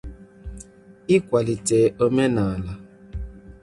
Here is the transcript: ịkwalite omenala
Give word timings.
ịkwalite 1.15 1.79
omenala 2.05 2.71